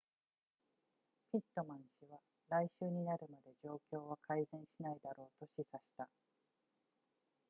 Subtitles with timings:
[1.31, 2.19] ピットマン氏は
[2.49, 6.09] 来週になるまで状況は改善しないだろうと示唆した